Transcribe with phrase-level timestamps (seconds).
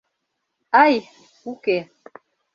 [0.83, 0.93] —Ай,
[1.51, 1.77] уке...